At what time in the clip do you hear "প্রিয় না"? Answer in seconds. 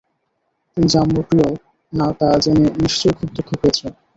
1.27-2.07